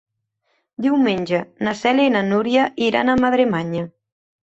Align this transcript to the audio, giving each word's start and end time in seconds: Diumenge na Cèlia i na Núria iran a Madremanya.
Diumenge 0.85 1.43
na 1.69 1.75
Cèlia 1.83 2.09
i 2.09 2.17
na 2.17 2.25
Núria 2.33 2.67
iran 2.91 3.15
a 3.17 3.21
Madremanya. 3.25 3.89